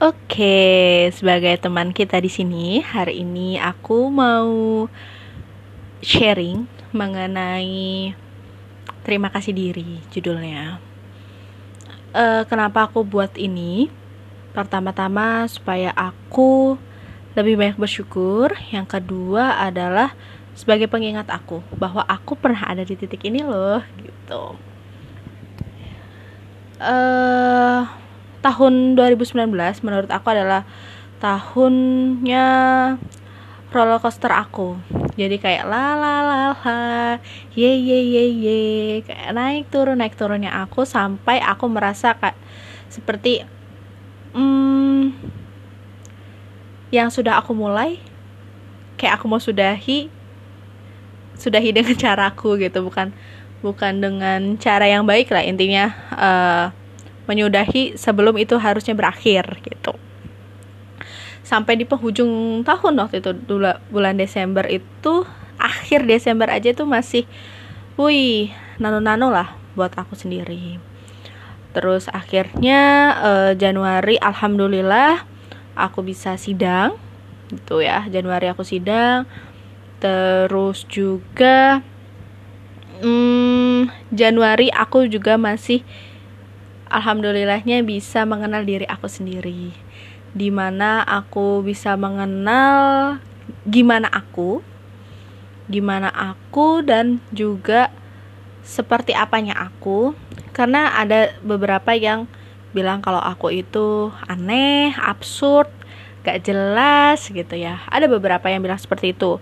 [0.00, 4.88] Oke, sebagai teman kita di sini, hari ini aku mau
[6.00, 8.16] sharing mengenai
[9.04, 10.80] terima kasih diri judulnya.
[12.16, 13.92] Uh, kenapa aku buat ini?
[14.56, 16.80] Pertama-tama supaya aku
[17.36, 18.56] lebih banyak bersyukur.
[18.72, 20.16] Yang kedua adalah
[20.56, 24.56] sebagai pengingat aku bahwa aku pernah ada di titik ini loh, gitu.
[26.80, 27.84] Uh,
[28.40, 29.52] tahun 2019
[29.84, 30.64] menurut aku adalah
[31.20, 32.46] tahunnya
[33.70, 34.80] roller coaster aku.
[35.14, 36.78] Jadi kayak la la la la
[37.54, 38.58] ye ye ye ye.
[39.04, 42.34] Kayak naik turun naik turunnya aku sampai aku merasa kayak
[42.90, 43.46] seperti
[44.34, 45.14] hmm,
[46.90, 48.02] yang sudah aku mulai
[48.98, 50.10] kayak aku mau sudahi
[51.38, 52.82] sudahi dengan caraku gitu.
[52.82, 53.14] Bukan
[53.60, 56.79] bukan dengan cara yang baik lah intinya uh,
[57.30, 59.94] menyudahi sebelum itu harusnya berakhir gitu.
[61.46, 63.30] Sampai di penghujung tahun waktu itu
[63.94, 65.22] bulan Desember itu
[65.54, 67.30] akhir Desember aja itu masih
[67.94, 68.50] wih
[68.82, 70.82] nano-nano lah buat aku sendiri.
[71.70, 75.22] Terus akhirnya uh, Januari alhamdulillah
[75.78, 76.98] aku bisa sidang
[77.54, 78.10] gitu ya.
[78.10, 79.30] Januari aku sidang.
[80.02, 81.84] Terus juga
[83.04, 85.86] hmm, Januari aku juga masih
[86.90, 89.72] alhamdulillahnya bisa mengenal diri aku sendiri.
[90.30, 93.18] Di mana aku bisa mengenal
[93.66, 94.62] gimana aku
[95.70, 97.94] gimana aku dan juga
[98.66, 100.12] seperti apanya aku.
[100.50, 102.26] Karena ada beberapa yang
[102.74, 105.70] bilang kalau aku itu aneh absurd
[106.26, 107.80] gak jelas gitu ya.
[107.86, 109.38] Ada beberapa yang bilang seperti itu.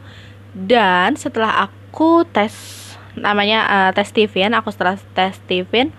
[0.52, 2.84] Dan setelah aku tes
[3.18, 5.90] namanya uh, tes Steven aku setelah tes Steven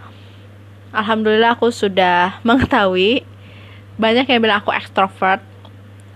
[0.90, 3.22] Alhamdulillah aku sudah mengetahui.
[4.00, 5.44] Banyak yang bilang aku ekstrovert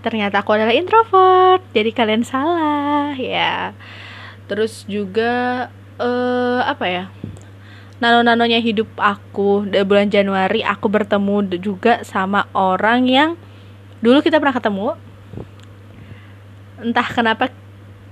[0.04, 1.64] ternyata aku adalah introvert.
[1.72, 3.72] Jadi kalian salah ya.
[4.44, 7.04] Terus juga uh, apa ya?
[8.02, 13.30] Nano-nanonya hidup aku di bulan Januari aku bertemu juga sama orang yang
[14.04, 14.88] dulu kita pernah ketemu.
[16.84, 17.48] Entah kenapa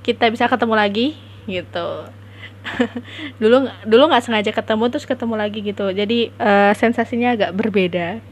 [0.00, 1.06] kita bisa ketemu lagi
[1.44, 2.21] gitu
[3.42, 5.90] dulu dulu nggak sengaja ketemu terus ketemu lagi gitu.
[5.90, 8.22] Jadi uh, sensasinya agak berbeda.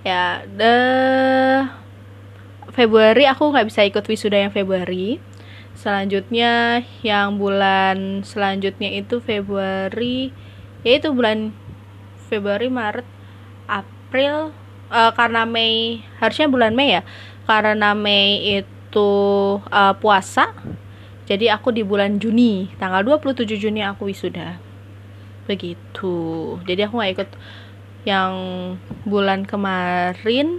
[0.00, 0.74] Ya the
[2.72, 5.20] Februari aku nggak bisa ikut wisuda yang Februari.
[5.76, 10.32] Selanjutnya yang bulan selanjutnya itu Februari
[10.80, 11.52] yaitu bulan
[12.32, 13.06] Februari Maret
[13.68, 14.56] April
[14.88, 17.02] uh, karena Mei harusnya bulan Mei ya.
[17.44, 19.12] Karena Mei itu
[19.58, 20.54] uh, puasa
[21.30, 24.58] jadi aku di bulan Juni tanggal 27 Juni aku wisuda.
[25.46, 26.58] Begitu.
[26.66, 27.30] Jadi aku nggak ikut
[28.02, 28.34] yang
[29.06, 30.58] bulan kemarin.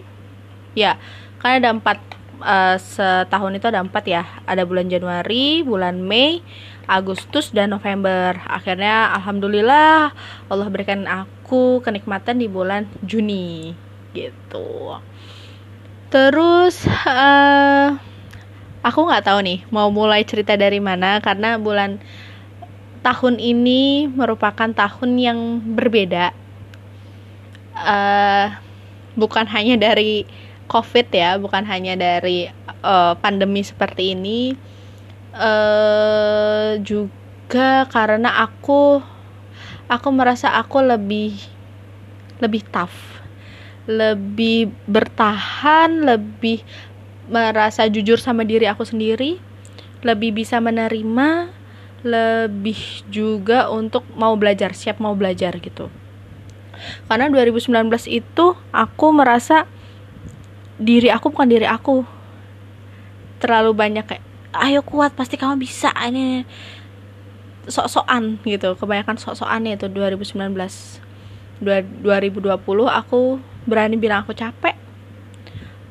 [0.71, 0.95] Ya
[1.43, 1.99] kan ada empat
[2.39, 4.23] uh, setahun itu ada empat ya.
[4.47, 6.39] Ada bulan Januari bulan Mei
[6.87, 8.39] Agustus dan November.
[8.47, 10.15] Akhirnya alhamdulillah
[10.47, 13.75] Allah berikan aku kenikmatan di bulan Juni.
[14.15, 14.95] Gitu.
[16.07, 18.10] Terus uh,
[18.81, 22.01] aku nggak tahu nih mau mulai cerita dari mana karena bulan
[23.01, 25.39] tahun ini merupakan tahun yang
[25.73, 26.33] berbeda.
[27.71, 28.53] Uh,
[29.17, 30.27] bukan hanya dari
[30.71, 32.47] covid ya bukan hanya dari
[32.79, 34.55] uh, pandemi seperti ini
[35.35, 39.03] uh, juga karena aku
[39.91, 41.35] aku merasa aku lebih
[42.39, 43.19] lebih tough
[43.89, 46.63] lebih bertahan lebih
[47.31, 49.39] merasa jujur sama diri aku sendiri,
[50.03, 51.47] lebih bisa menerima,
[52.03, 55.87] lebih juga untuk mau belajar, siap mau belajar gitu.
[57.07, 57.71] Karena 2019
[58.09, 59.69] itu aku merasa
[60.81, 62.03] diri aku bukan diri aku.
[63.37, 64.23] Terlalu banyak kayak
[64.65, 66.43] ayo kuat pasti kamu bisa ini
[67.69, 68.73] sok-sokan gitu.
[68.75, 70.57] Kebanyakan sok-sokannya itu 2019.
[71.61, 72.49] 2020
[72.89, 73.37] aku
[73.69, 74.80] berani bilang aku capek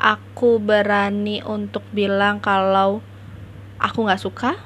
[0.00, 3.04] aku berani untuk bilang kalau
[3.76, 4.56] aku nggak suka.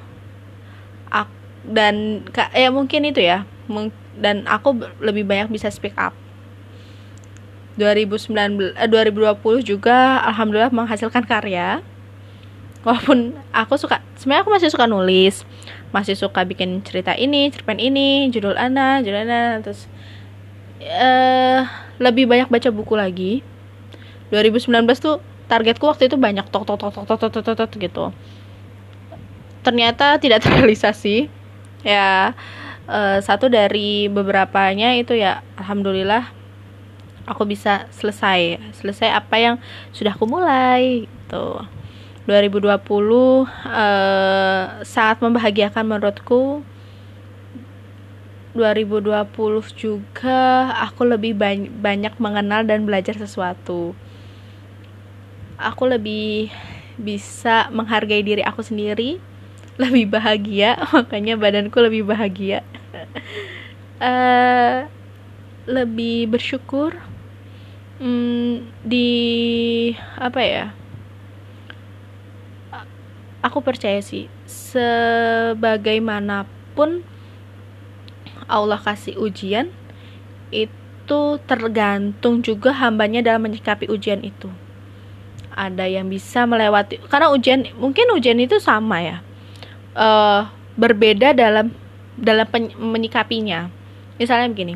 [1.11, 1.31] Aku,
[1.67, 2.23] dan
[2.55, 3.43] ya mungkin itu ya.
[4.15, 6.15] Dan aku lebih banyak bisa speak up.
[7.75, 11.83] 2019 eh, 2020 juga alhamdulillah menghasilkan karya.
[12.87, 15.43] Walaupun aku suka sebenarnya aku masih suka nulis.
[15.91, 19.91] Masih suka bikin cerita ini cerpen ini judul Ana judul Ana terus
[20.83, 21.67] uh,
[21.99, 23.33] lebih banyak baca buku lagi
[24.33, 28.09] 2019 tuh targetku waktu itu banyak tok tok tok tok tok tok tok, tok, gitu
[29.61, 31.29] ternyata tidak terrealisasi
[31.85, 32.33] ya
[32.89, 36.29] uh, satu dari beberapanya itu ya alhamdulillah
[37.25, 39.55] aku bisa selesai selesai apa yang
[39.93, 41.61] sudah aku mulai gitu
[42.25, 43.45] 2020 uh,
[44.81, 46.65] sangat membahagiakan menurutku
[48.57, 49.29] 2020
[49.75, 51.35] juga aku lebih
[51.81, 53.93] banyak mengenal dan belajar sesuatu
[55.59, 56.51] aku lebih
[56.95, 59.19] bisa menghargai diri aku sendiri
[59.81, 62.63] lebih bahagia makanya badanku lebih bahagia.
[63.99, 64.87] Uh,
[65.65, 66.93] lebih bersyukur
[67.97, 69.09] hmm, di
[70.21, 70.69] apa ya
[73.41, 77.01] aku percaya sih sebagaimanapun
[78.45, 79.73] Allah kasih ujian
[80.53, 84.53] itu tergantung juga hambanya dalam menyikapi ujian itu
[85.55, 89.17] ada yang bisa melewati karena ujian mungkin ujian itu sama ya.
[89.95, 91.71] Uh, berbeda dalam
[92.19, 92.47] dalam
[92.77, 93.71] menyikapinya.
[94.19, 94.75] Misalnya begini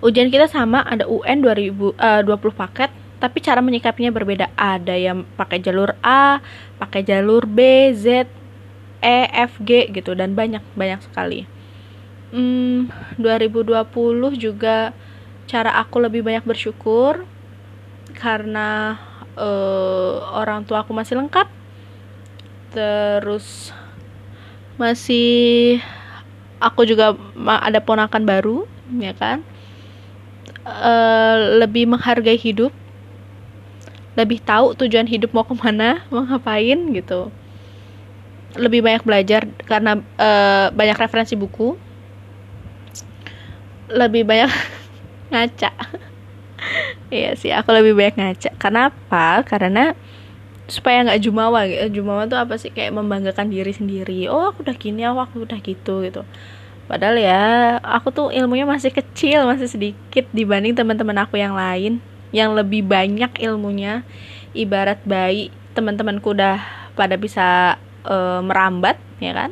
[0.00, 4.46] ujian kita sama ada UN 2020 uh, paket tapi cara menyikapinya berbeda.
[4.54, 6.38] Ada yang pakai jalur A
[6.78, 8.30] pakai jalur B Z
[9.02, 11.44] E F G gitu dan banyak banyak sekali.
[12.30, 13.82] Hmm, 2020
[14.36, 14.92] juga
[15.48, 17.24] cara aku lebih banyak bersyukur
[18.14, 19.00] karena
[19.38, 21.46] uh, orang tua aku masih lengkap.
[22.74, 23.70] Terus
[24.76, 25.78] masih
[26.58, 27.14] aku juga
[27.46, 28.58] ada ponakan baru
[28.98, 29.46] ya kan?
[30.66, 32.74] Uh, lebih menghargai hidup.
[34.18, 37.30] Lebih tahu tujuan hidup mau ke mana mau ngapain gitu.
[38.58, 41.78] Lebih banyak belajar karena uh, banyak referensi buku.
[43.88, 44.50] Lebih banyak
[45.32, 45.72] ngaca
[47.08, 48.50] iya sih aku lebih banyak ngaca.
[48.58, 49.42] Kenapa?
[49.46, 49.94] Karena
[50.68, 52.00] supaya nggak jumawa gitu.
[52.02, 52.70] Jumawa tuh apa sih?
[52.70, 54.28] Kayak membanggakan diri sendiri.
[54.28, 56.22] Oh aku udah gini oh aku udah gitu gitu.
[56.88, 57.44] Padahal ya
[57.84, 62.00] aku tuh ilmunya masih kecil masih sedikit dibanding teman-teman aku yang lain.
[62.30, 64.04] Yang lebih banyak ilmunya.
[64.52, 66.60] Ibarat bayi teman-temanku udah
[66.96, 69.50] pada bisa uh, merambat ya kan?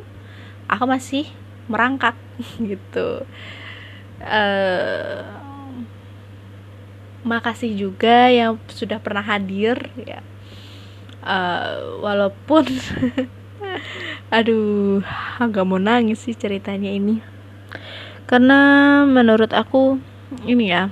[0.67, 1.29] Aku masih
[1.69, 2.17] merangkak
[2.69, 3.25] gitu.
[4.17, 5.36] Uh,
[7.27, 9.75] makasih juga yang sudah pernah hadir
[10.07, 10.23] ya.
[11.27, 12.63] Uh, walaupun
[14.37, 15.03] aduh
[15.35, 17.19] agak mau nangis sih ceritanya ini.
[18.27, 19.99] Karena menurut aku
[20.47, 20.87] ini ya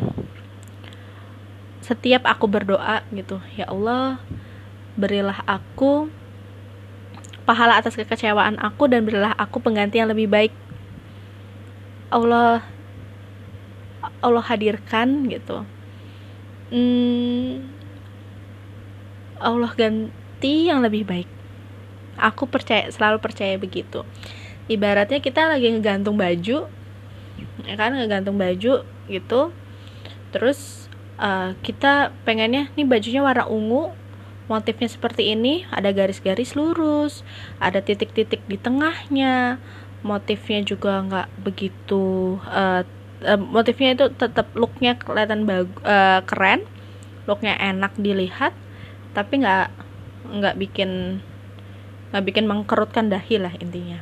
[1.83, 4.17] setiap aku berdoa gitu ya Allah
[4.97, 6.09] berilah aku
[7.45, 10.53] pahala atas kekecewaan aku dan berilah aku pengganti yang lebih baik.
[12.09, 12.65] Allah
[14.21, 15.65] Allah hadirkan gitu
[16.71, 17.51] hmm,
[19.41, 21.29] Allah ganti yang lebih baik.
[22.15, 24.07] Aku percaya selalu percaya begitu.
[24.65, 26.71] Ibaratnya kita lagi ngegantung baju
[27.65, 29.41] ya kan ngegantung baju gitu.
[30.31, 30.85] Terus
[31.19, 33.91] uh, kita pengennya nih bajunya warna ungu
[34.45, 37.25] motifnya seperti ini ada garis-garis lurus
[37.57, 39.57] ada titik-titik di tengahnya
[40.05, 42.85] motifnya juga nggak begitu uh,
[43.23, 46.67] uh, motifnya itu tetap looknya kelihatan bagus uh, keren
[47.29, 48.51] looknya enak dilihat
[49.15, 49.71] tapi nggak
[50.25, 51.21] nggak bikin
[52.11, 53.99] nggak bikin mengkerutkan dahi lah intinya.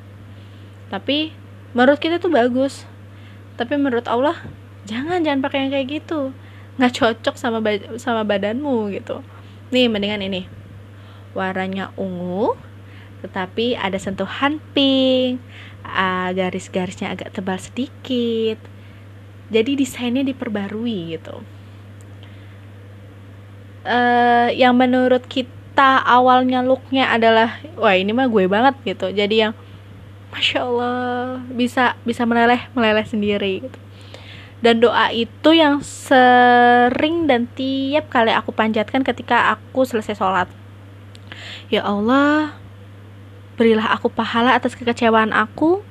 [0.89, 1.33] Tapi
[1.73, 2.85] menurut kita tuh bagus.
[3.57, 4.37] Tapi menurut Allah
[4.89, 6.33] jangan jangan pakai yang kayak gitu.
[6.77, 7.61] Nggak cocok sama
[8.01, 9.21] sama badanmu gitu.
[9.69, 10.49] Nih mendingan ini.
[11.33, 12.53] Warnanya ungu
[13.23, 15.39] tetapi ada sentuhan pink.
[15.83, 18.55] Uh, garis-garisnya agak tebal sedikit
[19.51, 21.43] jadi desainnya diperbarui gitu.
[23.83, 29.11] Uh, yang menurut kita awalnya looknya adalah wah ini mah gue banget gitu.
[29.11, 29.53] Jadi yang
[30.31, 33.79] masya allah bisa bisa meleleh meleleh sendiri gitu.
[34.63, 40.47] Dan doa itu yang sering dan tiap kali aku panjatkan ketika aku selesai sholat.
[41.67, 42.55] Ya Allah
[43.59, 45.83] berilah aku pahala atas kekecewaan aku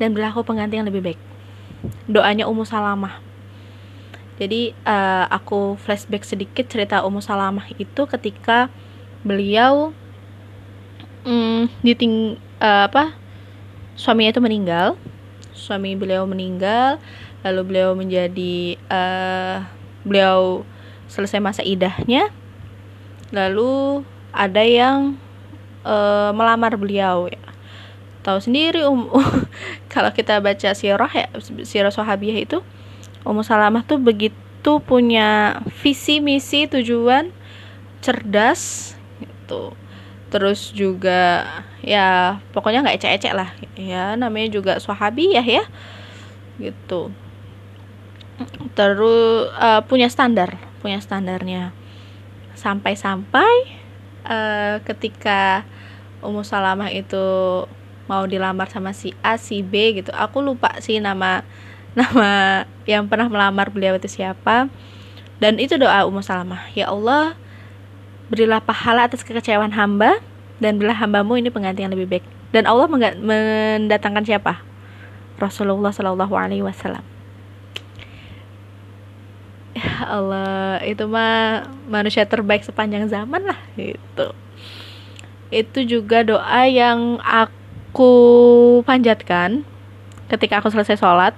[0.00, 1.20] dan berilah aku pengganti yang lebih baik
[2.06, 3.20] doanya Ummu Salamah.
[4.40, 8.72] Jadi uh, aku flashback sedikit cerita Ummu Salamah itu ketika
[9.22, 9.94] beliau
[11.22, 13.14] um, diting uh, apa
[13.94, 14.98] suaminya itu meninggal.
[15.52, 16.98] Suami beliau meninggal
[17.44, 19.66] lalu beliau menjadi uh,
[20.02, 20.66] beliau
[21.06, 22.32] selesai masa idahnya.
[23.30, 25.20] Lalu ada yang
[25.84, 27.51] uh, melamar beliau ya
[28.22, 29.10] tahu sendiri um
[29.92, 31.26] kalau kita baca sirah ya
[31.66, 32.62] sirah sahabiah itu
[33.22, 37.30] Ummu Salamah tuh begitu punya visi misi tujuan
[38.02, 39.74] cerdas gitu.
[40.26, 41.46] Terus juga
[41.86, 43.54] ya pokoknya nggak ecek-ecek lah.
[43.78, 45.62] Ya namanya juga sahabiah ya
[46.58, 47.14] gitu.
[48.74, 51.70] Terus uh, punya standar punya standarnya.
[52.58, 53.54] Sampai-sampai
[54.26, 55.62] uh, ketika
[56.26, 57.66] Ummu Salamah itu
[58.12, 60.12] mau dilamar sama si A si B gitu.
[60.12, 61.40] Aku lupa sih nama
[61.98, 64.68] nama yang pernah melamar beliau itu siapa.
[65.40, 66.68] Dan itu doa Ummu Salamah.
[66.76, 67.32] Ya Allah
[68.28, 70.20] berilah pahala atas kekecewaan hamba
[70.60, 72.24] dan berilah hambamu ini pengganti yang lebih baik.
[72.52, 72.84] Dan Allah
[73.16, 74.60] mendatangkan siapa?
[75.40, 77.02] Rasulullah Shallallahu Alaihi Wasallam.
[79.72, 84.36] Ya Allah itu mah manusia terbaik sepanjang zaman lah gitu.
[85.48, 87.61] Itu juga doa yang aku
[88.86, 89.68] panjatkan
[90.32, 91.36] ketika aku selesai sholat.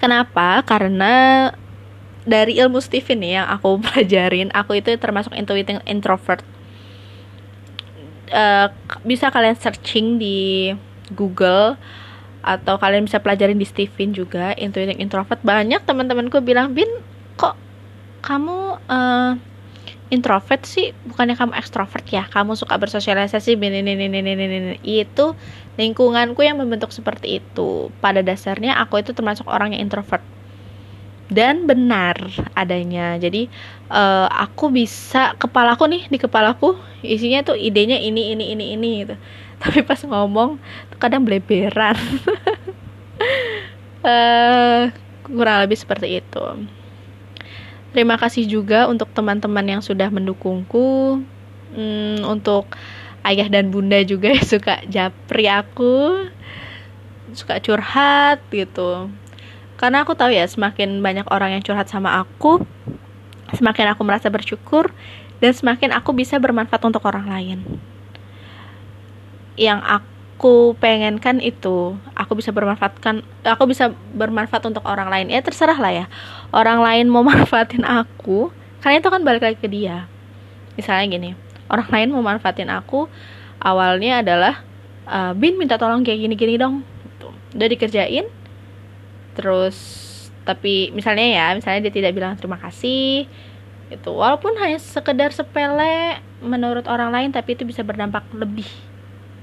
[0.00, 0.64] Kenapa?
[0.64, 1.48] Karena
[2.24, 6.44] dari ilmu Steven nih yang aku pelajarin aku itu termasuk intuiting introvert.
[8.30, 8.70] Uh,
[9.02, 10.70] bisa kalian searching di
[11.10, 11.74] Google
[12.40, 15.42] atau kalian bisa pelajarin di Steven juga intuitive introvert.
[15.42, 16.88] Banyak teman-temanku bilang bin
[17.36, 17.58] kok
[18.22, 19.34] kamu uh,
[20.10, 22.26] introvert sih bukannya kamu ekstrovert ya.
[22.26, 25.24] Kamu suka bersosialisasi ini itu
[25.78, 27.88] lingkunganku yang membentuk seperti itu.
[28.02, 30.20] Pada dasarnya aku itu termasuk orang yang introvert.
[31.30, 32.18] Dan benar
[32.58, 33.14] adanya.
[33.22, 33.46] Jadi
[33.86, 36.74] uh, aku bisa kepalaku nih di kepalaku
[37.06, 39.14] isinya tuh idenya ini ini ini ini gitu.
[39.62, 40.58] Tapi pas ngomong
[40.98, 41.94] kadang bleberan.
[44.02, 44.90] Uh,
[45.30, 46.44] kurang lebih seperti itu
[47.92, 51.20] terima kasih juga untuk teman-teman yang sudah mendukungku.
[51.70, 52.66] Hmm, untuk
[53.22, 56.26] ayah dan bunda juga yang suka japri aku.
[57.30, 59.10] Suka curhat gitu.
[59.78, 62.60] Karena aku tahu ya semakin banyak orang yang curhat sama aku
[63.54, 64.94] semakin aku merasa bersyukur
[65.40, 67.58] dan semakin aku bisa bermanfaat untuk orang lain.
[69.58, 75.26] Yang aku pengenkan itu aku bisa bermanfaatkan aku bisa bermanfaat untuk orang lain.
[75.32, 76.06] Ya terserah lah ya
[76.50, 80.08] orang lain mau manfaatin aku karena itu kan balik lagi ke dia.
[80.74, 81.30] Misalnya gini
[81.70, 83.06] orang lain mau manfaatin aku
[83.62, 84.66] awalnya adalah
[85.06, 87.30] uh, bin minta tolong kayak gini gini dong gitu.
[87.54, 88.26] udah dikerjain
[89.38, 89.78] terus
[90.42, 93.30] tapi misalnya ya misalnya dia tidak bilang terima kasih
[93.90, 98.66] itu walaupun hanya sekedar sepele menurut orang lain tapi itu bisa berdampak lebih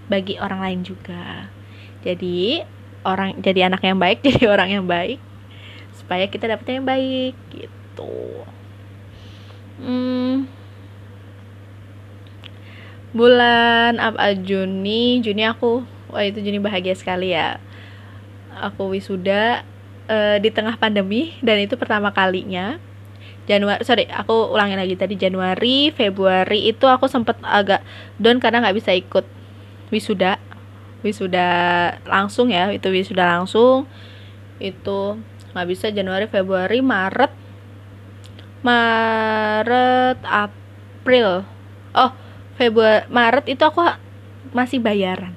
[0.07, 1.51] bagi orang lain juga.
[1.99, 2.63] Jadi
[3.03, 5.19] orang jadi anak yang baik jadi orang yang baik
[6.07, 8.15] supaya kita dapat yang baik gitu.
[9.83, 10.47] Hmm,
[13.11, 15.19] bulan apa Juni.
[15.19, 17.59] Juni aku wah itu Juni bahagia sekali ya.
[18.55, 19.67] Aku wisuda
[20.07, 22.79] uh, di tengah pandemi dan itu pertama kalinya.
[23.51, 27.79] Januari sorry aku ulangin lagi tadi Januari Februari itu aku sempet agak
[28.19, 29.27] down karena nggak bisa ikut
[29.91, 30.39] wisuda.
[31.03, 31.47] Wisuda
[32.07, 33.83] langsung ya itu wisuda langsung.
[34.63, 35.19] Itu
[35.57, 37.33] nggak bisa Januari Februari Maret.
[38.61, 41.41] Maret April.
[41.97, 42.11] Oh
[42.61, 43.81] Februari Maret itu aku
[44.53, 45.33] masih bayaran.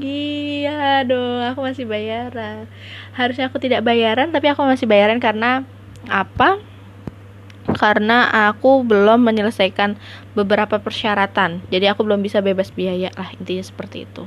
[0.00, 2.66] Iya dong aku masih bayaran.
[3.12, 5.68] Harusnya aku tidak bayaran tapi aku masih bayaran karena
[6.08, 6.56] apa?
[7.64, 10.00] Karena aku belum menyelesaikan
[10.32, 11.62] beberapa persyaratan.
[11.68, 14.24] Jadi aku belum bisa bebas biaya lah intinya seperti itu.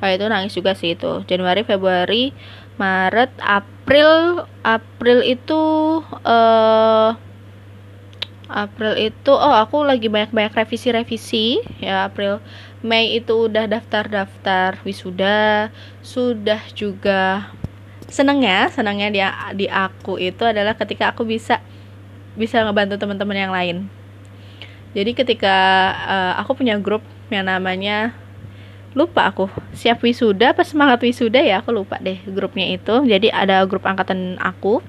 [0.00, 1.20] Kayak itu nangis juga sih itu.
[1.28, 2.32] Januari Februari
[2.76, 5.62] Maret April April itu
[6.22, 7.16] uh,
[8.50, 12.42] April itu oh aku lagi banyak-banyak revisi-revisi ya April.
[12.82, 15.70] Mei itu udah daftar-daftar wisuda
[16.02, 17.52] sudah juga
[18.10, 21.62] senengnya senengnya dia di aku itu adalah ketika aku bisa
[22.34, 23.76] bisa ngebantu teman-teman yang lain.
[24.90, 25.56] Jadi ketika
[25.94, 28.10] uh, aku punya grup yang namanya
[28.94, 29.46] lupa aku.
[29.74, 31.62] Siap wisuda pas semangat wisuda ya?
[31.62, 33.06] Aku lupa deh grupnya itu.
[33.06, 34.82] Jadi ada grup angkatan aku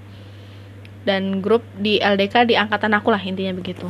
[1.05, 3.86] dan grup di LDK di angkatan aku lah intinya begitu.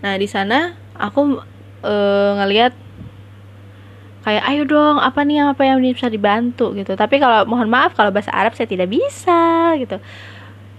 [0.00, 1.40] Nah di sana aku
[1.84, 2.72] uh, ngelihat
[4.22, 6.72] kayak ayo dong apa nih yang apa yang bisa dibantu?
[6.72, 6.96] gitu.
[6.96, 10.00] Tapi kalau mohon maaf kalau bahasa Arab saya tidak bisa gitu.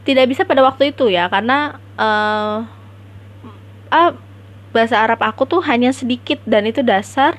[0.03, 2.65] Tidak bisa pada waktu itu ya karena uh,
[3.93, 4.11] uh,
[4.73, 7.37] bahasa Arab aku tuh hanya sedikit dan itu dasar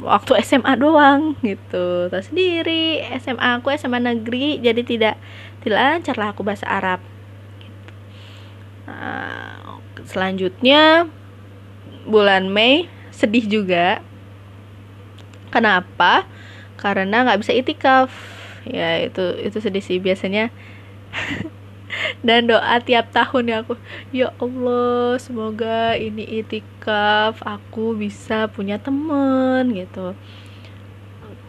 [0.00, 2.10] waktu SMA doang gitu.
[2.10, 5.14] Tahu sendiri SMA aku SMA negeri jadi tidak
[5.62, 7.00] tidak lancar lah aku bahasa Arab.
[7.60, 7.92] Gitu.
[8.88, 9.78] nah,
[10.08, 11.06] selanjutnya
[12.08, 14.02] bulan Mei sedih juga.
[15.54, 16.26] Kenapa?
[16.74, 18.10] Karena nggak bisa itikaf.
[18.66, 20.02] Ya itu itu sedih sih.
[20.02, 20.50] Biasanya
[22.26, 23.74] dan doa tiap tahun ya aku
[24.10, 30.16] ya Allah semoga ini itikaf aku bisa punya temen gitu.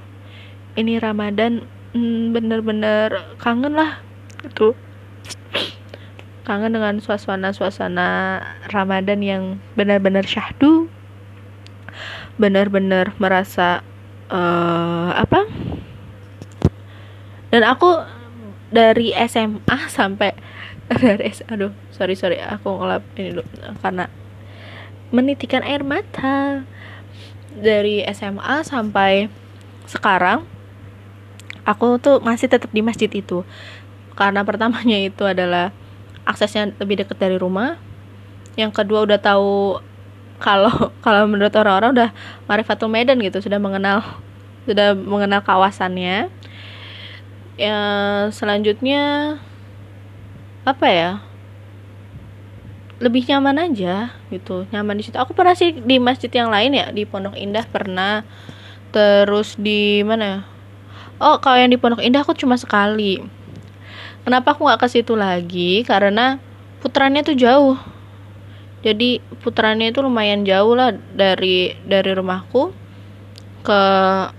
[0.79, 3.99] ini Ramadan hmm, bener-bener kangen lah
[4.47, 4.79] gitu
[6.49, 8.41] kangen dengan suasana-suasana
[8.73, 9.43] Ramadan yang
[9.77, 10.89] benar-benar syahdu
[12.41, 13.85] benar-benar merasa
[14.31, 15.45] uh, apa?
[17.53, 18.01] Dan aku
[18.73, 20.33] dari SMA sampai
[21.03, 23.45] dari aduh sorry sorry aku ngelap ini dulu
[23.85, 24.09] karena
[25.13, 26.65] menitikan air mata.
[27.59, 29.27] Dari SMA sampai
[29.83, 30.47] sekarang
[31.67, 33.43] aku tuh masih tetap di masjid itu.
[34.15, 35.75] Karena pertamanya itu adalah
[36.29, 37.81] aksesnya lebih dekat dari rumah.
[38.61, 39.81] Yang kedua udah tahu
[40.37, 40.71] kalau
[41.05, 42.11] kalau menurut orang-orang udah
[42.45, 44.05] marifatul medan gitu sudah mengenal
[44.69, 46.29] sudah mengenal kawasannya.
[47.57, 47.81] Ya
[48.31, 49.35] selanjutnya
[50.69, 51.11] apa ya?
[53.01, 55.17] Lebih nyaman aja gitu nyaman di situ.
[55.17, 58.23] Aku pernah sih di masjid yang lain ya di Pondok Indah pernah.
[58.93, 60.39] Terus di mana ya?
[61.19, 63.38] Oh kalau yang di Pondok Indah aku cuma sekali
[64.29, 65.81] kenapa aku nggak ke situ lagi?
[65.89, 66.37] Karena
[66.85, 67.81] putrannya tuh jauh.
[68.85, 72.71] Jadi putarannya itu lumayan jauh lah dari dari rumahku
[73.65, 73.81] ke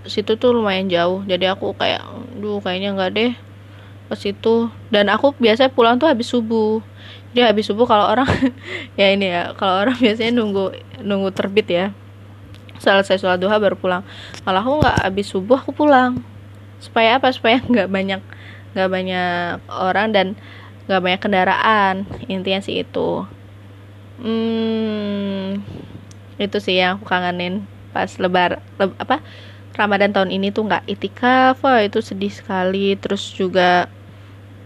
[0.06, 1.26] situ tuh lumayan jauh.
[1.26, 2.06] Jadi aku kayak
[2.38, 3.32] duh kayaknya nggak deh
[4.06, 4.70] ke situ.
[4.94, 6.78] Dan aku biasa pulang tuh habis subuh.
[7.34, 8.30] Jadi habis subuh kalau orang
[9.00, 10.70] ya ini ya kalau orang biasanya nunggu
[11.02, 11.86] nunggu terbit ya.
[12.78, 14.06] Selesai sholat duha baru pulang.
[14.46, 16.22] Malah aku nggak habis subuh aku pulang.
[16.78, 17.28] Supaya apa?
[17.34, 18.22] Supaya nggak banyak
[18.74, 20.26] nggak banyak orang dan
[20.90, 21.94] nggak banyak kendaraan.
[22.26, 23.24] Intinya sih itu.
[24.20, 25.64] Hmm,
[26.36, 29.24] itu sih yang aku kangenin pas lebar le, apa
[29.74, 31.62] Ramadan tahun ini tuh nggak itikaf.
[31.62, 32.98] Wah itu sedih sekali.
[32.98, 33.86] Terus juga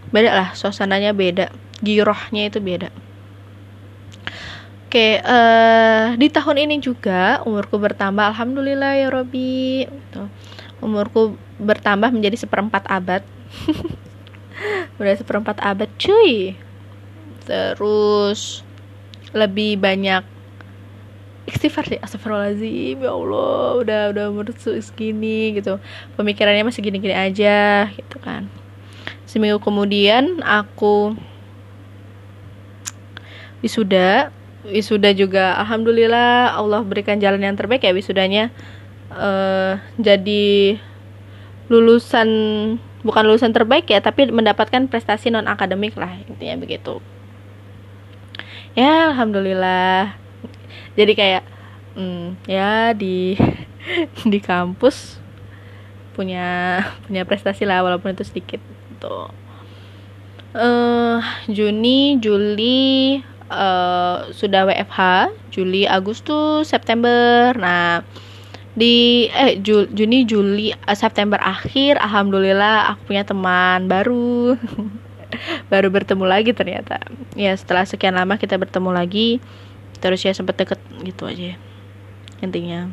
[0.09, 1.53] beda lah suasananya beda.
[1.79, 2.89] Girohnya itu beda.
[4.85, 8.33] Oke uh, di tahun ini juga umurku bertambah.
[8.33, 9.85] Alhamdulillah ya Robi.
[10.81, 13.34] Umurku bertambah menjadi seperempat abad
[14.99, 16.55] udah seperempat abad cuy.
[17.45, 18.65] Terus
[19.35, 20.23] lebih banyak
[21.45, 25.77] istighfar sih astagfirullahaladzim ya Allah udah udah umur segini gitu.
[26.17, 28.49] Pemikirannya masih gini-gini aja gitu kan.
[29.29, 31.13] Seminggu kemudian aku
[33.61, 34.33] wisuda
[34.65, 38.49] wisuda juga alhamdulillah Allah berikan jalan yang terbaik ya wisudanya.
[39.13, 40.81] Uh, jadi
[41.69, 42.29] lulusan
[43.05, 46.97] bukan lulusan terbaik ya tapi mendapatkan prestasi non akademik lah intinya begitu.
[48.73, 50.17] Ya alhamdulillah.
[50.97, 51.43] Jadi kayak
[51.93, 53.37] hmm, ya di
[54.31, 55.21] di kampus
[56.17, 58.63] punya punya prestasi lah walaupun itu sedikit
[58.97, 59.29] tuh
[60.55, 61.19] uh,
[61.51, 63.19] Juni Juli
[63.51, 64.99] uh, sudah WFH
[65.51, 67.51] Juli Agustus September.
[67.53, 68.01] Nah
[68.75, 74.55] di eh Ju, Juni Juli uh, September akhir alhamdulillah aku punya teman baru.
[75.71, 77.01] Baru bertemu lagi ternyata.
[77.35, 79.43] Ya setelah sekian lama kita bertemu lagi
[79.99, 81.55] terus ya sempet deket gitu aja
[82.43, 82.91] intinya.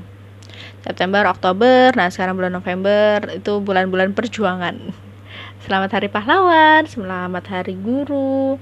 [0.83, 4.79] September Oktober nah sekarang bulan November itu bulan-bulan perjuangan.
[5.67, 8.59] Selamat hari pahlawan selamat hari guru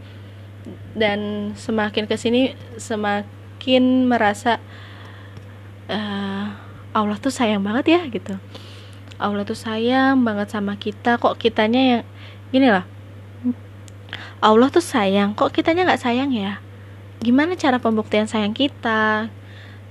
[0.92, 4.60] dan semakin ke sini semakin merasa
[5.88, 6.59] uh,
[6.90, 8.34] Allah tuh sayang banget ya gitu.
[9.20, 12.02] Allah tuh sayang banget sama kita kok kitanya yang
[12.50, 12.88] gini lah.
[14.40, 16.58] Allah tuh sayang kok kitanya nggak sayang ya?
[17.20, 19.28] Gimana cara pembuktian sayang kita?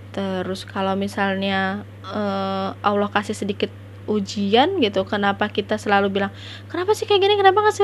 [0.09, 3.69] Terus kalau misalnya uh, Allah kasih sedikit
[4.09, 6.33] ujian gitu kenapa kita selalu bilang
[6.65, 7.37] kenapa sih kayak gini?
[7.37, 7.77] Kenapa nggak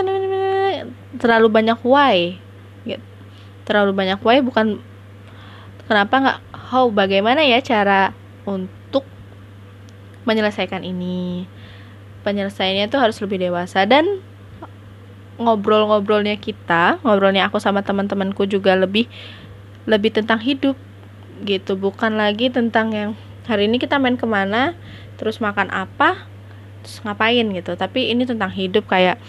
[1.22, 2.42] terlalu banyak why
[2.86, 3.06] gitu.
[3.66, 4.82] terlalu banyak why bukan
[5.86, 6.40] kenapa nggak
[6.74, 8.14] how bagaimana ya cara
[8.46, 8.85] untuk
[10.26, 11.46] menyelesaikan ini.
[12.26, 13.86] Penyelesaiannya itu harus lebih dewasa.
[13.86, 14.22] Dan
[15.36, 19.12] ngobrol-ngobrolnya kita ngobrolnya aku sama teman-temanku juga lebih
[19.84, 20.80] lebih tentang hidup
[21.44, 21.76] gitu.
[21.76, 23.12] Bukan lagi tentang yang
[23.46, 24.74] hari ini kita main ke mana
[25.20, 26.28] terus makan apa
[26.82, 27.76] terus ngapain gitu.
[27.76, 29.20] Tapi ini tentang hidup kayak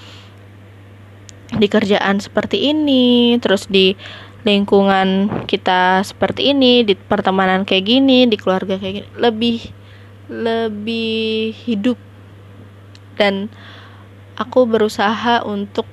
[1.46, 3.94] di kerjaan seperti ini terus di
[4.46, 9.09] lingkungan kita seperti ini di pertemanan kayak gini di keluarga kayak gini.
[9.18, 9.59] Lebih
[10.27, 11.99] lebih hidup.
[13.17, 13.49] Dan
[14.37, 15.89] aku berusaha untuk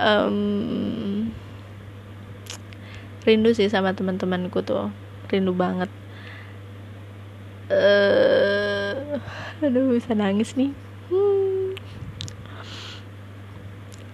[0.00, 1.30] um,
[3.24, 4.90] rindu sih sama teman-temanku tuh.
[5.30, 5.88] Rindu banget.
[7.72, 9.16] Uh,
[9.64, 10.72] aduh bisa nangis nih.
[11.08, 11.76] Hmm.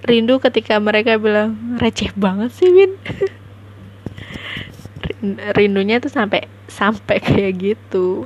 [0.07, 2.95] rindu ketika mereka bilang receh banget sih Win.
[5.59, 8.25] Rindunya tuh sampai sampai kayak gitu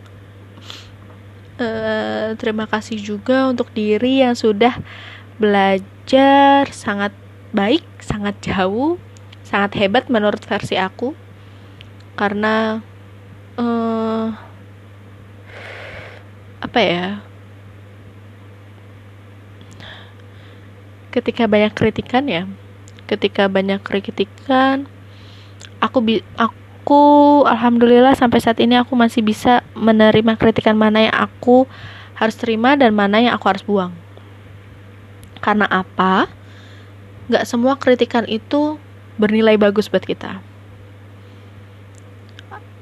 [1.60, 4.78] uh, terima kasih juga untuk diri yang sudah
[5.36, 7.10] belajar sangat
[7.54, 8.98] baik sangat jauh
[9.44, 11.14] sangat hebat menurut versi aku.
[12.14, 12.80] Karena
[13.58, 14.30] uh,
[16.62, 17.22] apa ya?
[21.10, 22.46] Ketika banyak kritikan ya
[23.04, 24.88] ketika banyak kritikan
[25.80, 26.56] aku bi aku
[27.48, 31.64] alhamdulillah sampai saat ini aku masih bisa menerima kritikan mana yang aku
[32.12, 33.96] harus terima dan mana yang aku harus buang.
[35.40, 36.28] Karena apa?
[37.32, 38.76] Nggak semua kritikan itu
[39.16, 40.44] bernilai bagus buat kita.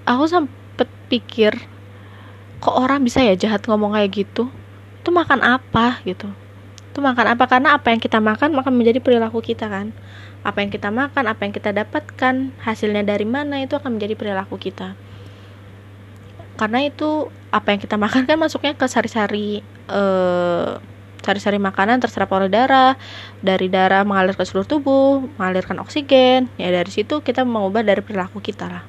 [0.02, 1.54] Aku sempet pikir
[2.58, 4.50] kok orang bisa ya jahat ngomong kayak gitu?
[4.98, 6.26] Itu makan apa gitu?
[6.90, 7.46] Itu makan apa?
[7.46, 9.94] Karena apa yang kita makan akan menjadi perilaku kita kan
[10.42, 14.58] apa yang kita makan apa yang kita dapatkan hasilnya dari mana itu akan menjadi perilaku
[14.58, 14.98] kita.
[16.58, 20.82] Karena itu apa yang kita makan kan masuknya ke sari-sari uh,
[21.22, 22.98] sari-sari makanan terserap oleh darah
[23.38, 28.42] dari darah mengalir ke seluruh tubuh mengalirkan oksigen ya dari situ kita mengubah dari perilaku
[28.42, 28.84] kita lah.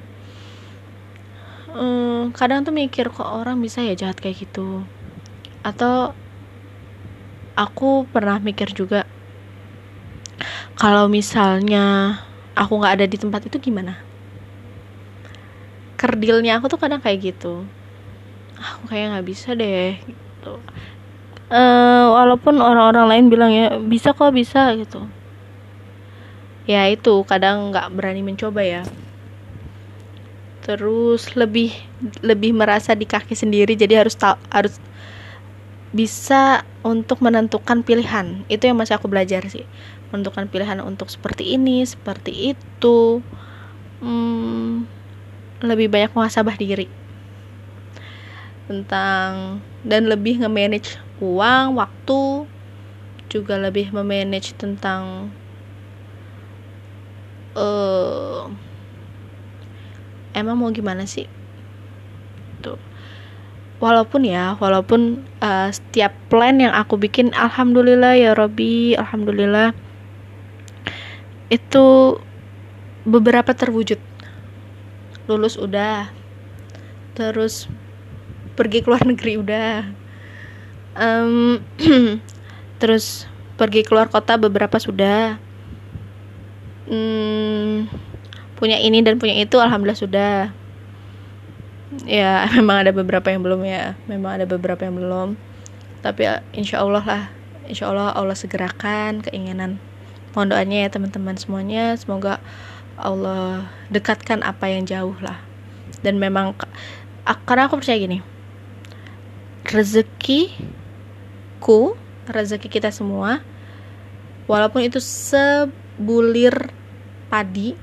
[1.74, 4.82] Hmm, kadang tuh mikir kok orang bisa ya jahat kayak gitu?
[5.62, 6.14] Atau
[7.54, 9.06] aku pernah mikir juga
[10.74, 12.18] kalau misalnya
[12.54, 13.98] aku nggak ada di tempat itu gimana?
[15.98, 17.66] Kerdilnya aku tuh kadang kayak gitu.
[18.58, 20.54] Aku kayak nggak bisa deh gitu.
[21.52, 25.06] Uh, walaupun orang-orang lain bilang ya bisa kok bisa gitu.
[26.64, 28.82] Ya itu kadang nggak berani mencoba ya.
[30.64, 31.76] Terus lebih
[32.24, 34.80] lebih merasa di kaki sendiri jadi harus tahu harus
[35.94, 38.42] bisa untuk menentukan pilihan.
[38.50, 39.68] Itu yang masih aku belajar sih
[40.14, 43.18] menentukan pilihan untuk seperti ini seperti itu.
[43.98, 44.86] Hmm,
[45.58, 46.86] lebih banyak muhasabah diri.
[48.70, 52.46] Tentang dan lebih nge-manage uang waktu
[53.26, 55.34] juga lebih memanage tentang
[57.58, 58.46] uh,
[60.38, 61.26] emang mau gimana sih?
[62.62, 62.78] Tuh.
[63.82, 69.83] Walaupun ya walaupun uh, setiap plan yang aku bikin alhamdulillah ya Robi alhamdulillah
[71.52, 72.18] itu
[73.04, 74.00] beberapa terwujud.
[75.28, 76.12] Lulus udah.
[77.14, 77.68] Terus
[78.56, 79.72] pergi ke luar negeri udah.
[80.94, 81.60] Um,
[82.80, 85.38] terus pergi keluar kota beberapa sudah.
[86.84, 87.88] Hmm,
[88.60, 90.36] punya ini dan punya itu alhamdulillah sudah.
[92.04, 93.94] Ya memang ada beberapa yang belum ya.
[94.08, 95.28] Memang ada beberapa yang belum.
[96.04, 97.24] Tapi ya, insya Allah lah.
[97.64, 99.80] Insya Allah Allah segerakan keinginan
[100.34, 101.94] mohon doanya ya teman-teman semuanya.
[101.94, 102.42] Semoga
[102.98, 105.38] Allah dekatkan apa yang jauh lah.
[106.02, 106.58] Dan memang
[107.48, 108.20] karena aku percaya gini.
[109.64, 110.58] Rezekiku
[112.28, 113.40] rezeki kita semua
[114.44, 116.68] walaupun itu sebulir
[117.32, 117.76] padi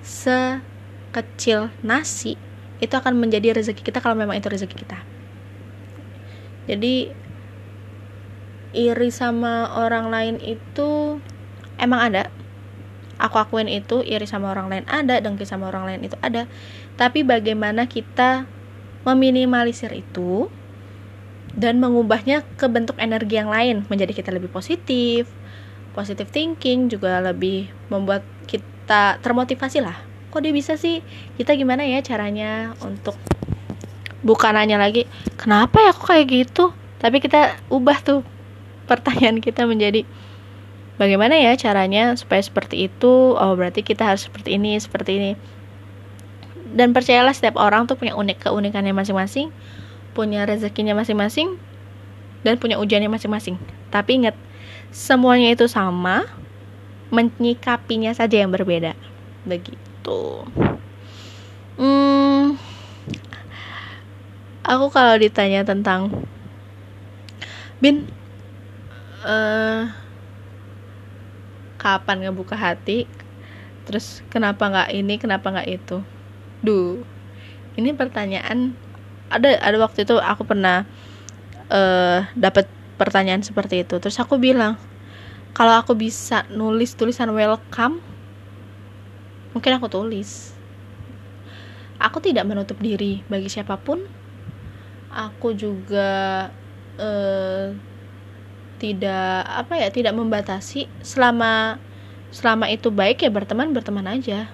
[0.00, 2.40] sekecil nasi
[2.80, 5.00] itu akan menjadi rezeki kita kalau memang itu rezeki kita.
[6.66, 7.12] Jadi
[8.76, 11.20] iri sama orang lain itu
[11.80, 12.28] emang ada?
[13.16, 16.44] Aku akuin itu iri sama orang lain ada dengki sama orang lain itu ada.
[17.00, 18.44] Tapi bagaimana kita
[19.08, 20.52] meminimalisir itu
[21.56, 25.32] dan mengubahnya ke bentuk energi yang lain menjadi kita lebih positif
[25.96, 29.96] positive thinking juga lebih membuat kita termotivasi lah.
[30.28, 31.00] Kok dia bisa sih?
[31.40, 33.16] Kita gimana ya caranya untuk
[34.20, 35.08] bukan nanya lagi
[35.40, 36.76] kenapa ya aku kayak gitu?
[37.00, 38.20] Tapi kita ubah tuh
[38.84, 40.04] pertanyaan kita menjadi
[40.96, 43.36] bagaimana ya caranya supaya seperti itu?
[43.36, 45.32] Oh berarti kita harus seperti ini seperti ini.
[46.76, 49.48] Dan percayalah setiap orang tuh punya unik keunikannya masing-masing
[50.16, 51.60] punya rezekinya masing-masing
[52.40, 53.60] dan punya ujiannya masing-masing.
[53.92, 54.32] Tapi ingat
[54.88, 56.24] semuanya itu sama
[57.12, 58.96] menyikapinya saja yang berbeda.
[59.44, 60.48] Begitu.
[61.76, 62.56] Hmm,
[64.64, 66.08] aku kalau ditanya tentang
[67.76, 68.08] bin
[69.28, 69.92] uh,
[71.76, 73.08] kapan ngebuka hati
[73.86, 76.02] terus kenapa nggak ini kenapa nggak itu.
[76.64, 77.04] Duh
[77.76, 78.72] ini pertanyaan
[79.28, 80.88] ada ada waktu itu aku pernah
[81.68, 84.00] uh, dapat pertanyaan seperti itu.
[84.00, 84.80] Terus aku bilang
[85.52, 88.00] kalau aku bisa nulis tulisan welcome
[89.52, 90.52] mungkin aku tulis.
[91.96, 94.04] Aku tidak menutup diri bagi siapa pun.
[95.08, 96.48] Aku juga
[97.00, 97.72] uh,
[98.86, 100.86] tidak apa ya tidak membatasi.
[101.02, 101.82] Selama
[102.30, 104.46] selama itu baik ya berteman berteman aja.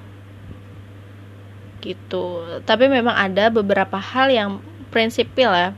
[1.85, 2.25] Gitu.
[2.65, 4.51] Tapi memang ada beberapa hal yang
[4.89, 5.77] prinsipil ya.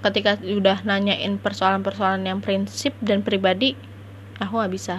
[0.00, 3.76] Ketika udah nanyain persoalan-persoalan yang prinsip dan pribadi
[4.40, 4.96] aku nggak bisa.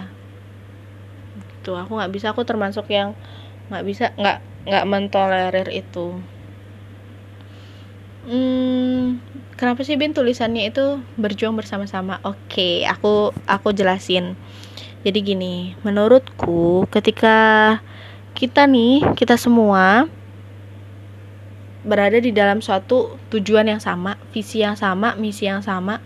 [1.34, 1.74] Gitu.
[1.74, 2.30] Aku nggak bisa.
[2.30, 3.18] Aku termasuk yang
[3.66, 6.22] nggak bisa nggak nggak mentolerir itu
[8.26, 9.02] hmm,
[9.54, 12.18] kenapa sih Bin tulisannya itu berjuang bersama-sama?
[12.26, 14.34] Oke okay, aku aku jelasin.
[15.06, 17.78] Jadi gini menurutku ketika
[18.34, 20.10] kita nih kita semua
[21.86, 26.02] berada di dalam suatu tujuan yang sama visi yang sama misi yang sama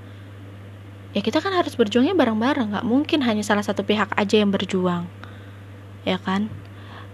[1.16, 2.76] ya kita kan harus berjuangnya bareng-bareng.
[2.76, 5.08] Nggak mungkin hanya salah satu pihak aja yang berjuang
[6.04, 6.52] ya kan?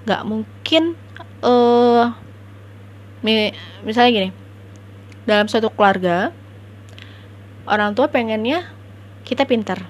[0.02, 0.98] Nggak mungkin
[1.46, 2.10] uh,
[3.86, 4.45] misalnya gini
[5.26, 6.30] dalam suatu keluarga
[7.66, 8.70] orang tua pengennya
[9.26, 9.82] kita pinter.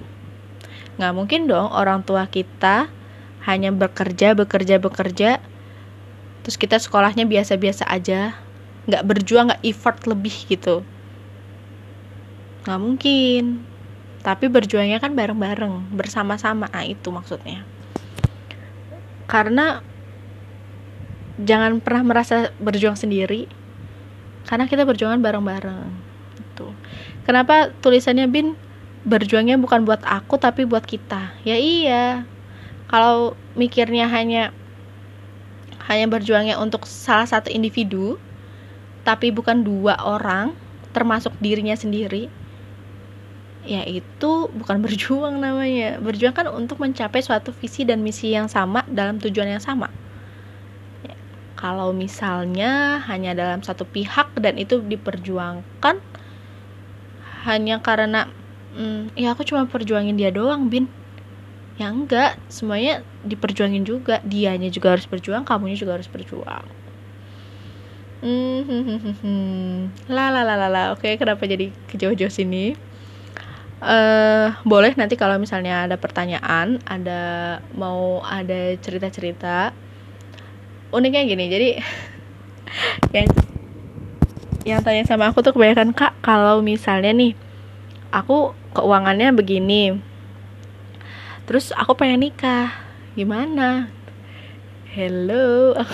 [0.97, 2.89] Nggak mungkin dong orang tua kita
[3.45, 5.39] hanya bekerja bekerja bekerja
[6.43, 8.33] terus kita sekolahnya biasa-biasa aja.
[8.89, 10.81] Nggak berjuang nggak effort lebih gitu.
[12.65, 13.45] Nggak mungkin.
[14.25, 16.67] Tapi berjuangnya kan bareng-bareng bersama-sama.
[16.73, 17.63] Nah itu maksudnya.
[19.29, 19.85] Karena
[21.37, 23.66] jangan pernah merasa berjuang sendiri
[24.47, 25.91] karena kita berjuangan bareng-bareng
[26.39, 26.71] gitu.
[27.27, 28.55] Kenapa tulisannya bin
[29.03, 31.35] berjuangnya bukan buat aku tapi buat kita?
[31.43, 32.25] Ya iya.
[32.87, 34.55] Kalau mikirnya hanya
[35.91, 38.19] hanya berjuangnya untuk salah satu individu
[39.07, 40.55] tapi bukan dua orang
[40.91, 42.27] termasuk dirinya sendiri
[43.67, 45.99] ya itu bukan berjuang namanya.
[45.99, 49.91] Berjuang kan untuk mencapai suatu visi dan misi yang sama dalam tujuan yang sama
[51.57, 55.97] kalau misalnya hanya dalam satu pihak dan itu diperjuangkan
[57.49, 58.29] hanya karena
[58.77, 60.85] hmm, ya aku cuma perjuangin dia doang bin.
[61.81, 64.21] Ya enggak semuanya diperjuangin juga.
[64.21, 66.65] Dianya juga harus berjuang kamunya juga harus berjuang.
[68.21, 70.85] Hmm, la la la la la.
[70.93, 72.77] Oke kenapa jadi kejauh-jauh sini?
[73.77, 79.77] Uh, boleh nanti kalau misalnya ada pertanyaan ada mau ada cerita-cerita
[80.97, 81.69] uniknya gini jadi
[83.13, 83.29] yang
[84.67, 87.39] yang tanya sama aku tuh kebanyakan kak kalau misalnya nih
[88.11, 90.01] aku keuangannya begini
[91.47, 93.89] terus aku pengen nikah gimana?
[94.93, 95.73] Hello.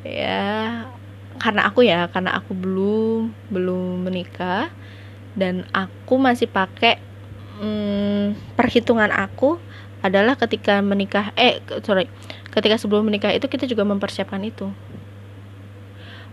[0.00, 0.88] Ya
[1.36, 4.72] karena aku ya karena aku belum belum menikah
[5.36, 6.96] dan aku masih pakai
[7.60, 9.60] hmm, perhitungan aku
[10.00, 12.08] adalah ketika menikah eh sorry
[12.50, 14.72] ketika sebelum menikah itu kita juga mempersiapkan itu.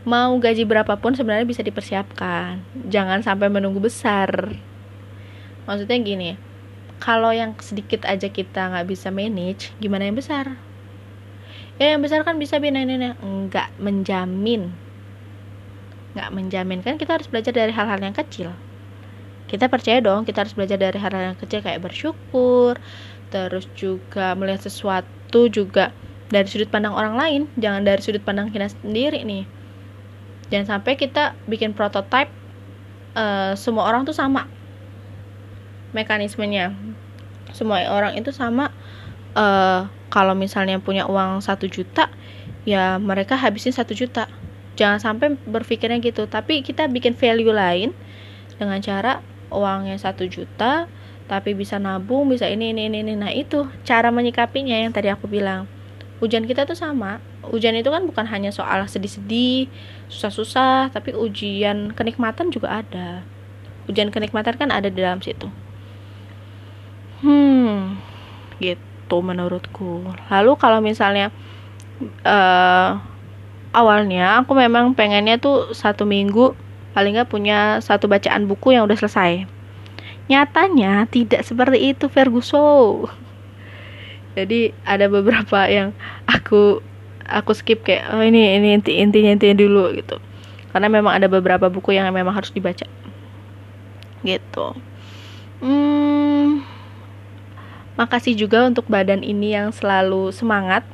[0.08, 2.64] Mau gaji berapapun sebenarnya bisa dipersiapkan.
[2.88, 4.56] Jangan sampai menunggu besar.
[5.68, 6.32] Maksudnya gini
[6.98, 10.58] kalau yang sedikit aja kita nggak bisa manage gimana yang besar?
[11.78, 14.74] Ya yang besar kan bisa bina ini nggak menjamin.
[16.16, 16.80] Nggak menjamin.
[16.82, 18.56] Kan kita harus belajar dari hal-hal yang kecil.
[19.48, 22.80] Kita percaya dong kita harus belajar dari hal-hal yang kecil kayak bersyukur
[23.28, 25.92] terus juga melihat sesuatu juga
[26.28, 29.48] dari sudut pandang orang lain jangan dari sudut pandang kita sendiri nih.
[30.48, 32.32] Jangan sampai kita bikin prototype
[33.16, 34.48] uh, semua orang tuh sama
[35.92, 36.72] mekanismenya.
[37.52, 38.72] Semua orang itu sama
[39.36, 42.12] uh, kalau misalnya punya uang satu juta
[42.64, 44.28] ya mereka habisin satu juta.
[44.78, 47.92] Jangan sampai berpikirnya gitu tapi kita bikin value lain
[48.56, 49.20] dengan cara
[49.52, 50.92] uangnya satu juta
[51.28, 55.68] tapi bisa nabung bisa ini ini ini nah itu cara menyikapinya yang tadi aku bilang.
[56.18, 57.22] Ujian kita tuh sama.
[57.54, 59.70] Ujian itu kan bukan hanya soal sedih-sedih
[60.10, 63.22] susah-susah tapi ujian kenikmatan juga ada.
[63.86, 65.46] Ujian kenikmatan kan ada di dalam situ.
[67.22, 68.02] Hmm
[68.58, 70.10] gitu menurutku.
[70.34, 71.30] Lalu kalau misalnya
[72.26, 72.98] uh,
[73.74, 76.58] awalnya aku memang pengennya tuh satu minggu
[76.98, 79.57] paling nggak punya satu bacaan buku yang udah selesai
[80.28, 83.08] nyatanya tidak seperti itu Ferguson.
[84.38, 85.96] Jadi ada beberapa yang
[86.30, 86.84] aku
[87.26, 90.22] aku skip kayak oh ini ini inti intinya intinya dulu gitu.
[90.70, 92.86] Karena memang ada beberapa buku yang memang harus dibaca.
[94.22, 94.68] Gitu.
[95.58, 96.62] Hmm,
[97.98, 100.86] makasih juga untuk badan ini yang selalu semangat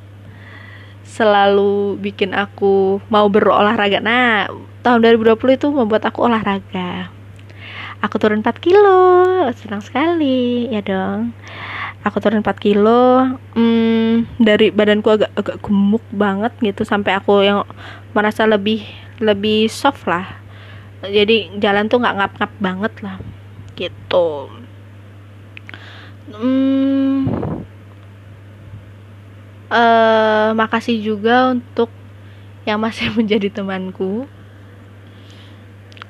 [1.04, 4.00] selalu bikin aku mau berolahraga.
[4.00, 4.48] Nah
[4.88, 7.12] tahun 2020 itu membuat aku olahraga
[8.04, 9.00] aku turun 4 kilo.
[9.56, 10.68] Senang sekali.
[10.68, 11.32] Ya dong.
[12.04, 17.64] Aku turun 4 kilo hmm, dari badanku agak agak gemuk banget gitu sampai aku yang
[18.12, 18.84] merasa lebih
[19.24, 20.44] lebih soft lah.
[21.00, 23.18] Jadi jalan tuh nggak ngap-ngap banget lah
[23.80, 24.52] gitu.
[26.34, 27.28] Hmm,
[29.68, 31.92] uh, makasih juga untuk
[32.64, 34.28] yang masih menjadi temanku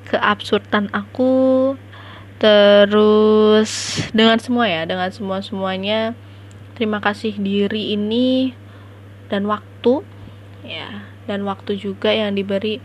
[0.08, 1.74] keabsurdan aku.
[2.38, 6.12] Terus dengan semua ya dengan semua semuanya
[6.74, 8.52] terima kasih diri ini
[9.30, 10.02] dan waktu
[10.66, 12.82] ya dan waktu juga yang diberi.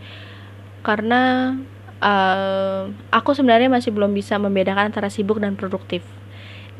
[0.80, 1.52] Karena
[2.00, 6.00] uh, aku sebenarnya masih belum bisa membedakan antara sibuk dan produktif.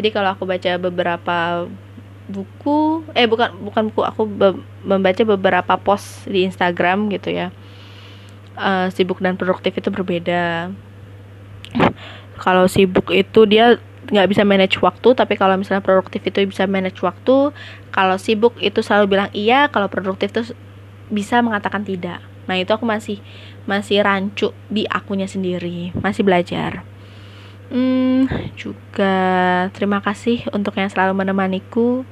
[0.01, 1.69] Jadi kalau aku baca beberapa
[2.31, 4.55] buku eh bukan bukan buku aku be
[4.87, 7.51] membaca beberapa post di Instagram gitu ya
[8.57, 10.73] uh, sibuk dan produktif itu berbeda.
[12.41, 13.77] Kalau sibuk itu dia
[14.11, 17.55] nggak bisa manage waktu tapi kalau misalnya produktif itu bisa manage waktu
[17.95, 20.57] kalau sibuk itu selalu bilang iya kalau produktif itu
[21.13, 22.19] bisa mengatakan tidak.
[22.49, 23.23] Nah itu aku masih
[23.69, 26.83] masih rancu di akunya sendiri masih belajar.
[27.71, 28.27] Hmm,
[28.59, 29.15] juga
[29.71, 32.03] terima kasih untuk yang selalu menemaniku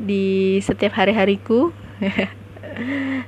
[0.00, 1.70] di setiap hari-hariku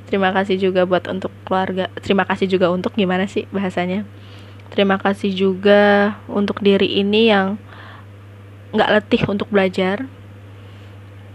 [0.08, 4.04] terima kasih juga buat untuk keluarga terima kasih juga untuk gimana sih bahasanya
[4.72, 7.60] Terima kasih juga untuk diri ini yang
[8.72, 10.08] nggak letih untuk belajar,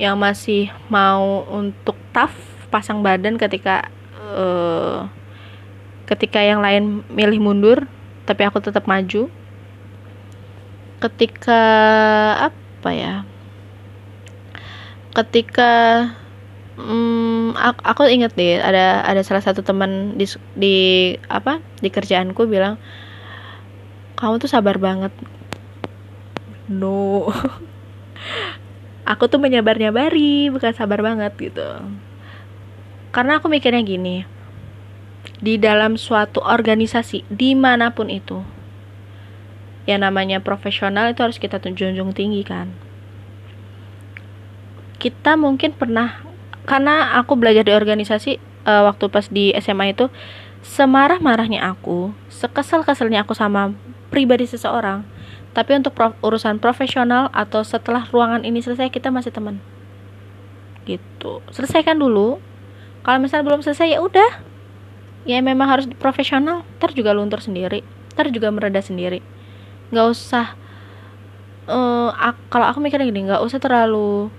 [0.01, 2.33] yang masih mau untuk tough
[2.73, 5.05] pasang badan ketika uh,
[6.09, 7.85] ketika yang lain milih mundur,
[8.25, 9.29] tapi aku tetap maju.
[10.97, 11.61] Ketika
[12.49, 13.21] apa ya?
[15.13, 15.69] Ketika
[16.77, 20.77] hmm, aku, aku inget deh ada ada salah satu teman di di
[21.27, 22.77] apa di kerjaanku bilang
[24.17, 25.13] kamu tuh sabar banget.
[26.67, 27.29] No.
[29.07, 31.63] Aku tuh menyabar-nyabari bukan sabar banget gitu.
[33.15, 34.27] Karena aku mikirnya gini
[35.39, 38.43] di dalam suatu organisasi di mana pun itu
[39.87, 42.75] yang namanya profesional itu harus kita junjung tinggi kan.
[44.99, 46.26] Kita mungkin pernah
[46.67, 50.11] karena aku belajar di organisasi uh, waktu pas di SMA itu
[50.59, 53.71] semarah-marahnya aku sekesal-keselnya aku sama
[54.11, 55.07] pribadi seseorang.
[55.55, 59.57] Tapi untuk pro urusan profesional atau setelah ruangan ini selesai kita masih teman.
[60.85, 61.41] Gitu.
[61.49, 62.37] Selesaikan dulu.
[63.01, 64.43] Kalau misalnya belum selesai ya udah.
[65.25, 66.61] Ya memang harus profesional.
[66.77, 67.81] Ntar juga luntur sendiri.
[68.13, 69.25] Ntar juga mereda sendiri.
[69.89, 70.45] Nggak usah
[71.65, 72.13] uh,
[72.53, 74.29] kalau aku mikirnya gini nggak usah terlalu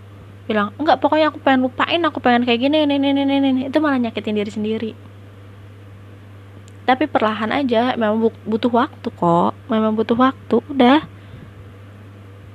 [0.48, 3.62] bilang enggak pokoknya aku pengen lupain aku pengen kayak gini ini ini ini ini.
[3.68, 4.90] Itu malah nyakitin diri sendiri.
[6.88, 9.52] Tapi perlahan aja memang butuh waktu kok.
[9.68, 11.04] Memang butuh waktu udah.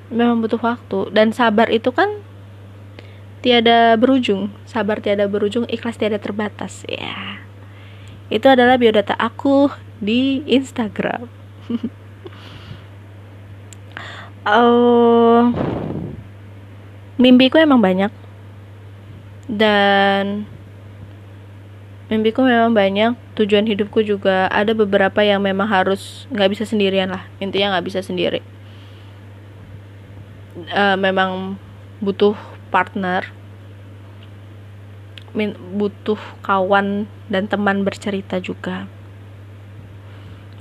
[0.10, 1.14] Memang butuh waktu.
[1.14, 2.10] Dan sabar itu kan
[3.46, 4.50] tiada berujung.
[4.66, 6.82] Sabar tiada berujung ikhlas tiada terbatas.
[6.90, 7.46] Ya.
[8.34, 9.70] Itu adalah biodata aku
[10.02, 11.30] di Instagram.
[14.50, 15.54] Uh,
[17.24, 18.12] mimpiku emang banyak.
[19.48, 20.44] Dan
[22.12, 23.16] mimpiku memang banyak.
[23.40, 27.24] Tujuan hidupku juga ada beberapa yang memang harus nggak bisa sendirian lah.
[27.40, 28.44] Intinya nggak bisa sendiri.
[30.76, 31.56] Uh, memang
[32.04, 32.36] butuh
[32.68, 33.32] partner.
[35.80, 38.86] Butuh kawan dan teman bercerita juga.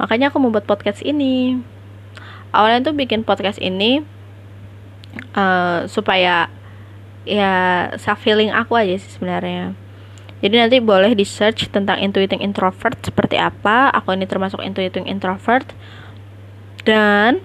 [0.00, 1.60] Makanya aku membuat podcast ini.
[2.56, 4.00] Awalnya tuh bikin podcast ini
[5.34, 6.48] uh, supaya
[7.22, 9.78] ya self feeling aku aja sih sebenarnya
[10.42, 13.94] jadi nanti boleh di search tentang intuiting introvert seperti apa.
[13.94, 15.70] Aku ini termasuk intuiting introvert.
[16.82, 17.38] Dan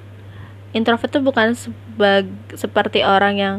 [0.74, 2.26] introvert itu bukan sebag,
[2.58, 3.56] seperti orang yang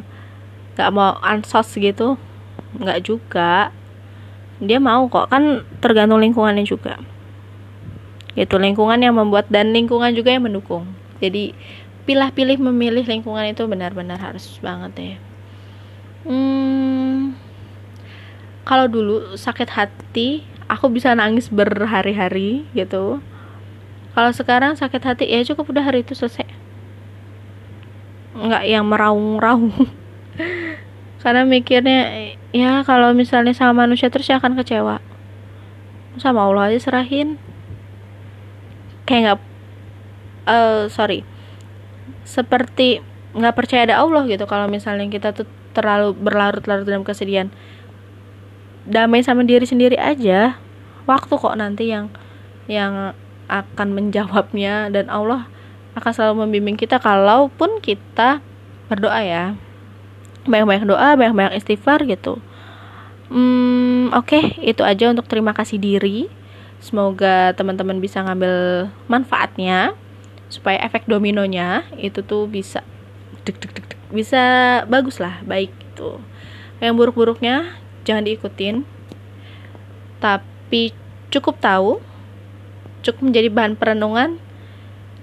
[0.74, 2.18] gak mau ansos gitu.
[2.82, 3.70] Gak juga.
[4.58, 6.98] Dia mau kok, kan tergantung lingkungannya juga.
[8.34, 10.98] Itu lingkungan yang membuat dan lingkungan juga yang mendukung.
[11.18, 11.50] jadi
[12.08, 15.16] pilih-pilih memilih lingkungan itu benar-benar harus banget ya.
[16.24, 17.36] Hmm,
[18.64, 23.20] kalau dulu sakit hati aku bisa nangis berhari-hari gitu.
[24.16, 26.48] Kalau sekarang sakit hati ya cukup udah hari itu selesai.
[28.32, 29.72] Nggak yang meraung-raung.
[31.22, 35.04] Karena mikirnya ya kalau misalnya sama manusia terus ya akan kecewa.
[36.16, 37.36] Sama Allah aja serahin.
[39.04, 39.40] Kayak nggak
[40.48, 41.37] uh, sorry
[42.28, 43.00] seperti
[43.32, 47.48] nggak percaya ada Allah gitu kalau misalnya kita tuh terlalu berlarut-larut dalam kesedihan.
[48.84, 50.60] Damai sama diri sendiri aja.
[51.08, 52.12] Waktu kok nanti yang
[52.68, 53.16] yang
[53.48, 55.48] akan menjawabnya dan Allah
[55.96, 58.44] akan selalu membimbing kita kalaupun kita
[58.92, 59.44] berdoa ya.
[60.44, 62.40] Banyak-banyak doa banyak-banyak istighfar gitu.
[63.28, 66.28] Hmm, oke okay, itu aja untuk terima kasih diri.
[66.80, 69.96] Semoga teman-teman bisa ngambil manfaatnya
[70.48, 72.80] supaya efek dominonya itu tuh bisa
[73.44, 74.42] dek, dek, dek, dek, bisa
[74.88, 76.20] bagus lah baik gitu.
[76.80, 77.76] Yang buruk-buruknya
[78.08, 78.82] jangan diikutin.
[80.18, 80.92] Tapi
[81.28, 82.00] cukup tahu
[83.04, 84.40] cukup menjadi bahan perenungan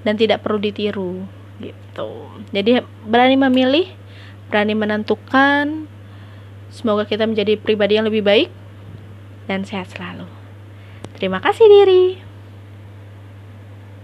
[0.06, 1.26] dan tidak perlu ditiru
[1.60, 2.10] gitu.
[2.54, 3.88] Jadi berani memilih
[4.48, 5.90] berani menentukan
[6.70, 8.50] semoga kita menjadi pribadi yang lebih baik
[9.50, 10.30] dan sehat selalu.
[11.18, 12.25] Terima kasih diri